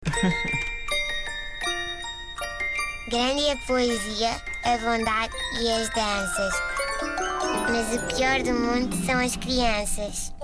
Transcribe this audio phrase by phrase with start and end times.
[3.08, 4.30] Grande é a poesia,
[4.64, 6.54] a bondade e as danças.
[7.70, 10.34] Mas o pior do mundo são as crianças.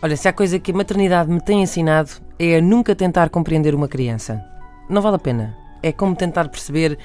[0.00, 3.74] Olha, se há coisa que a maternidade me tem ensinado é a nunca tentar compreender
[3.74, 4.42] uma criança.
[4.88, 5.56] Não vale a pena.
[5.82, 6.98] É como tentar perceber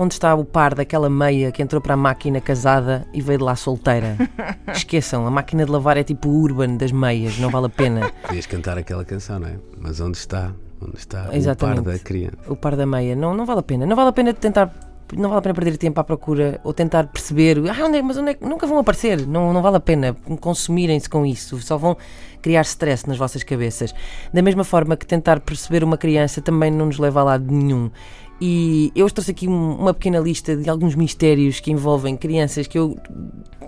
[0.00, 3.44] onde está o par daquela meia que entrou para a máquina casada e veio de
[3.44, 4.16] lá solteira.
[4.72, 8.10] Esqueçam, a máquina de lavar é tipo o urban das meias, não vale a pena.
[8.22, 9.56] Podias cantar aquela canção, não é?
[9.78, 10.52] Mas onde está?
[10.80, 11.80] Onde está Exatamente.
[11.80, 12.36] o par da criança?
[12.48, 13.14] O par da meia.
[13.14, 13.84] Não, não vale a pena.
[13.84, 14.74] Não vale a pena tentar.
[15.14, 17.58] Não vale a pena perder tempo à procura ou tentar perceber.
[17.68, 18.42] Ah, onde é, mas onde é que.
[18.42, 19.26] Nunca vão aparecer.
[19.26, 21.60] Não, não vale a pena consumirem-se com isso.
[21.60, 21.98] Só vão
[22.40, 23.94] criar stress nas vossas cabeças.
[24.32, 27.90] Da mesma forma que tentar perceber uma criança também não nos leva a lado nenhum.
[28.40, 32.66] E eu hoje trouxe aqui um- uma pequena lista de alguns mistérios que envolvem crianças
[32.66, 32.96] que eu,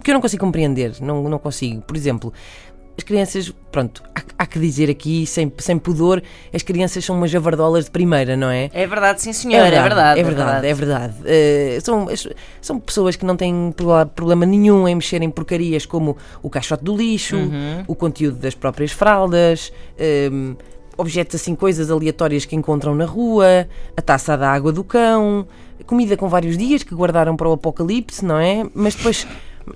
[0.03, 0.95] que eu não consigo compreender.
[1.01, 1.83] Não, não consigo.
[1.83, 2.33] Por exemplo,
[2.97, 6.23] as crianças, pronto, há, há que dizer aqui, sem, sem pudor,
[6.55, 8.71] as crianças são umas javardolas de primeira, não é?
[8.73, 10.21] É verdade, sim senhor, é verdade.
[10.21, 11.15] É verdade, é verdade.
[11.25, 12.07] Eh, são,
[12.61, 16.83] são pessoas que não têm pro- problema nenhum em mexer em porcarias como o caixote
[16.85, 17.85] do lixo, Uhum.
[17.89, 20.55] o conteúdo das próprias fraldas, ehm,
[20.97, 25.47] objetos assim, coisas aleatórias que encontram na rua, a taça da água do cão,
[25.87, 28.65] comida com vários dias que guardaram para o apocalipse, não é?
[28.75, 29.27] Mas depois,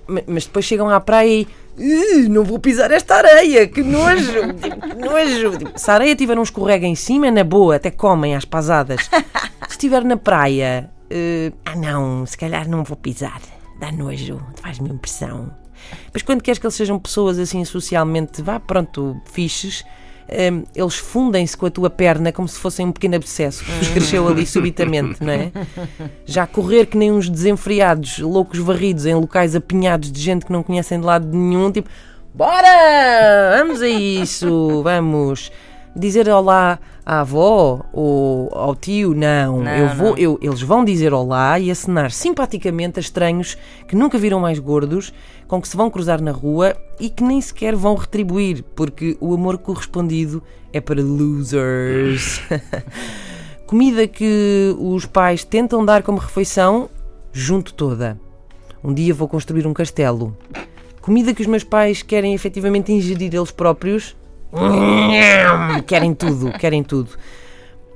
[0.07, 1.49] ma- mas depois chegam à praia e.
[1.79, 4.53] "Ih, não vou pisar esta areia, que nojo!
[4.55, 5.59] Tipo, que nojo!
[5.59, 9.11] Tipo, se a areia tiver um escorrega em cima, na boa, até comem às pasadas.
[9.69, 13.41] Se estiver na praia, eh, ah não, se calhar não vou pisar,
[13.79, 15.51] dá nojo, faz-me impressão.
[16.13, 19.85] Mas quando queres que eles sejam pessoas assim socialmente, vá pronto, fixes,
[20.53, 23.89] hum, eles fundem-se com a tua perna como se fossem um pequeno abscesso que vos
[23.89, 25.53] cresceu ali subitamente, não é?
[26.25, 30.63] Já correr que nem uns desenfreados, loucos varridos em locais apinhados de gente que não
[30.63, 31.89] conhecem de lado nenhum, tipo,
[32.35, 33.57] bora!
[33.59, 35.51] Vamos a isso, vamos.
[35.99, 39.63] Dizer olá à avó ou ao tio, não.
[39.63, 40.19] Não, eu vou, não.
[40.19, 43.57] eu- eles vão dizer olá e acenar simpaticamente a estranhos
[43.89, 45.11] que nunca viram mais gordos,
[45.49, 49.33] com que se vão cruzar na rua e que nem sequer vão retribuir, porque o
[49.33, 52.43] amor correspondido é para losers.
[53.67, 56.91] Comida que os pais tentam dar como refeição,
[57.33, 58.21] junto toda.
[58.85, 60.37] Um dia vou construir um castelo.
[61.01, 64.15] Comida que os meus pais querem efetivamente ingerir eles próprios.
[65.87, 67.11] Querem tudo, querem tudo.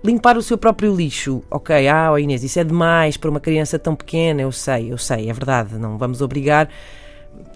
[0.03, 1.43] Limpar o seu próprio lixo.
[1.51, 4.99] Ok, ah, oh Inês, isso é demais para uma criança tão pequena, eu sei, eu
[4.99, 5.79] sei, é verdade.
[5.79, 6.69] Não vamos obrigar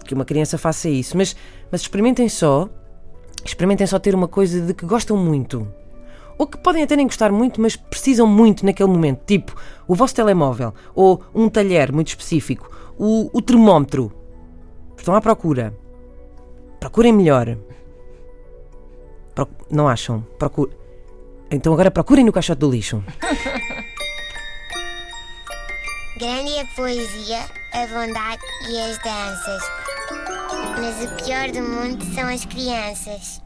[0.05, 1.17] que uma criança faça isso.
[1.17, 1.35] Mas,
[1.71, 2.69] mas experimentem só,
[3.43, 5.67] experimentem só ter uma coisa de que gostam muito.
[6.37, 9.21] Ou que podem até nem gostar muito, mas precisam muito naquele momento.
[9.25, 9.55] Tipo,
[9.87, 14.11] o vosso telemóvel, ou um talher muito específico, o, o termómetro.
[14.97, 15.73] Estão à procura.
[16.79, 17.57] Procurem melhor.
[19.35, 20.21] Pro- Não acham?
[20.39, 20.71] Procure.
[21.51, 23.03] Então agora procurem no caixote do lixo.
[26.17, 27.39] Grande é a poesia,
[27.73, 29.61] a bondade e as danças.
[30.79, 33.41] Mas o pior do mundo são as crianças.